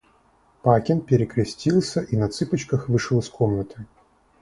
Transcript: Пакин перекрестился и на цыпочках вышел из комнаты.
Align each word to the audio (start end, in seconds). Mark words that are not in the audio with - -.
Пакин 0.63 1.01
перекрестился 1.01 2.01
и 2.01 2.17
на 2.17 2.27
цыпочках 2.27 2.89
вышел 2.89 3.19
из 3.19 3.29
комнаты. 3.29 3.85